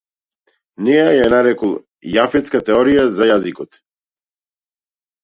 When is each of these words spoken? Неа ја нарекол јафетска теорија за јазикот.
Неа 0.85 1.11
ја 1.15 1.27
нарекол 1.33 1.75
јафетска 2.15 2.61
теорија 2.71 3.05
за 3.19 3.29
јазикот. 3.33 3.79